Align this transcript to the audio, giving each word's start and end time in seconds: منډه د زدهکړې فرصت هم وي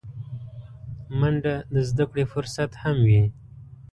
منډه 1.19 1.55
د 1.73 1.75
زدهکړې 1.89 2.25
فرصت 2.33 2.71
هم 2.81 2.97
وي 3.07 3.23